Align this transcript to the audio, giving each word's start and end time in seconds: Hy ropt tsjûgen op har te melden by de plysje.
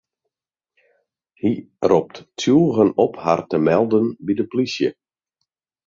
Hy 1.41 1.51
ropt 1.89 2.15
tsjûgen 2.37 2.89
op 3.05 3.13
har 3.23 3.41
te 3.49 3.57
melden 3.67 4.05
by 4.25 4.33
de 4.39 4.45
plysje. 4.51 4.89